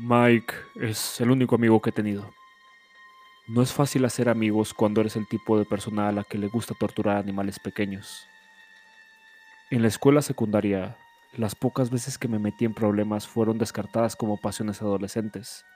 [0.00, 2.30] Mike es el único amigo que he tenido.
[3.48, 6.46] No es fácil hacer amigos cuando eres el tipo de persona a la que le
[6.46, 8.24] gusta torturar animales pequeños.
[9.70, 10.96] En la escuela secundaria,
[11.36, 15.66] las pocas veces que me metí en problemas fueron descartadas como pasiones adolescentes.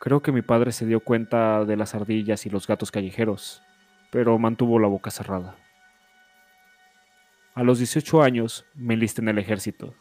[0.00, 3.62] Creo que mi padre se dio cuenta de las ardillas y los gatos callejeros,
[4.10, 5.54] pero mantuvo la boca cerrada.
[7.54, 9.94] A los 18 años me enlisté en el ejército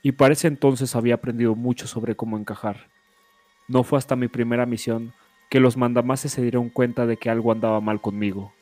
[0.00, 2.86] y para ese entonces había aprendido mucho sobre cómo encajar.
[3.66, 5.12] No fue hasta mi primera misión
[5.50, 8.52] que los mandamases se dieron cuenta de que algo andaba mal conmigo.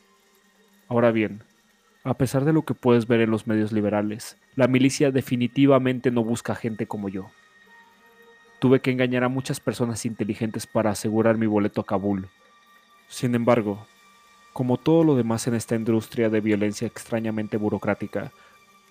[0.88, 1.42] Ahora bien,
[2.06, 6.22] a pesar de lo que puedes ver en los medios liberales, la milicia definitivamente no
[6.22, 7.30] busca gente como yo.
[8.60, 12.28] Tuve que engañar a muchas personas inteligentes para asegurar mi boleto a Kabul.
[13.08, 13.86] Sin embargo,
[14.52, 18.30] como todo lo demás en esta industria de violencia extrañamente burocrática,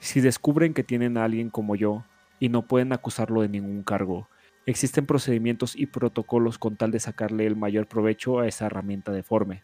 [0.01, 2.03] si descubren que tienen a alguien como yo,
[2.39, 4.27] y no pueden acusarlo de ningún cargo.
[4.65, 9.63] Existen procedimientos y protocolos con tal de sacarle el mayor provecho a esa herramienta deforme.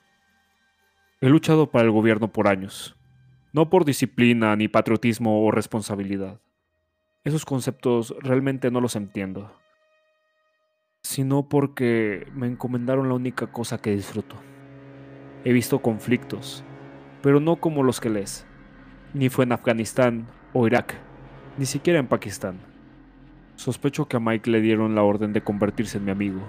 [1.20, 2.96] He luchado para el gobierno por años,
[3.54, 6.40] no por disciplina, ni patriotismo o responsabilidad.
[7.24, 9.52] Esos conceptos realmente no los entiendo,
[11.04, 14.36] sino porque me encomendaron la única cosa que disfruto.
[15.44, 16.64] He visto conflictos,
[17.22, 18.46] pero no como los que lees.
[19.14, 20.96] Ni fue en Afganistán o Irak,
[21.58, 22.60] ni siquiera en Pakistán.
[23.56, 26.42] Sospecho que a Mike le dieron la orden de convertirse en mi amigo,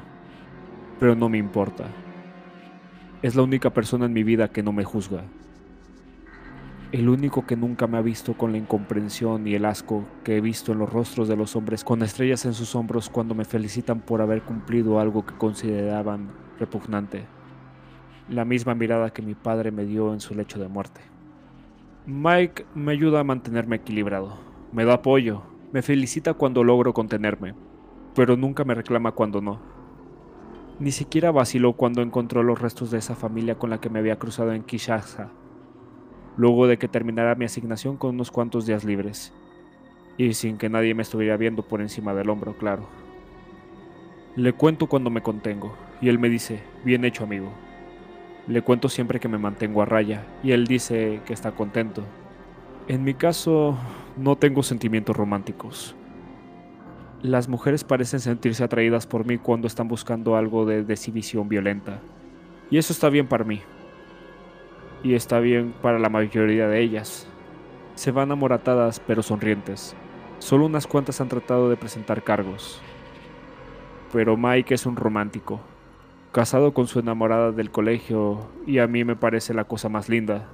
[1.01, 1.89] pero no me importa.
[3.23, 5.25] Es la única persona en mi vida que no me juzga.
[6.93, 10.41] El único que nunca me ha visto con la incomprensión y el asco que he
[10.41, 14.01] visto en los rostros de los hombres con estrellas en sus hombros cuando me felicitan
[14.01, 17.25] por haber cumplido algo que consideraban repugnante.
[18.29, 21.01] La misma mirada que mi padre me dio en su lecho de muerte.
[22.07, 27.55] Mike me ayuda a mantenerme equilibrado me da apoyo, me felicita cuando logro contenerme,
[28.15, 29.61] pero nunca me reclama cuando no.
[30.79, 34.19] Ni siquiera vaciló cuando encontró los restos de esa familia con la que me había
[34.19, 35.29] cruzado en Kinshasa,
[36.37, 39.33] luego de que terminara mi asignación con unos cuantos días libres,
[40.17, 42.87] y sin que nadie me estuviera viendo por encima del hombro, claro.
[44.37, 47.53] Le cuento cuando me contengo, y él me dice, bien hecho amigo.
[48.49, 52.03] Le cuento siempre que me mantengo a raya, y él dice que está contento.
[52.89, 53.77] En mi caso,
[54.17, 55.95] no tengo sentimientos románticos.
[57.23, 62.01] Las mujeres parecen sentirse atraídas por mí cuando están buscando algo de exhibición violenta.
[62.69, 63.61] Y eso está bien para mí.
[65.03, 67.27] Y está bien para la mayoría de ellas.
[67.95, 69.95] Se van amoratadas pero sonrientes.
[70.39, 72.81] Solo unas cuantas han tratado de presentar cargos.
[74.13, 75.61] Pero Mike es un romántico,
[76.33, 80.49] casado con su enamorada del colegio y a mí me parece la cosa más linda.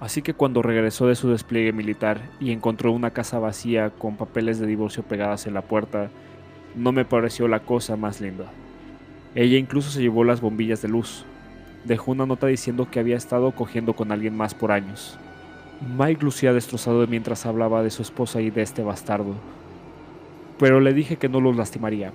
[0.00, 4.58] Así que cuando regresó de su despliegue militar y encontró una casa vacía con papeles
[4.58, 6.10] de divorcio pegadas en la puerta,
[6.74, 8.46] no me pareció la cosa más linda.
[9.34, 11.24] Ella incluso se llevó las bombillas de luz.
[11.84, 15.18] Dejó una nota diciendo que había estado cogiendo con alguien más por años.
[15.96, 19.34] Mike lucía destrozado mientras hablaba de su esposa y de este bastardo.
[20.58, 22.12] Pero le dije que no los lastimaría,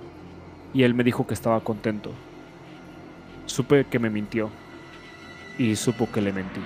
[0.72, 2.12] y él me dijo que estaba contento.
[3.46, 4.50] Supe que me mintió,
[5.58, 6.60] y supo que le mentí.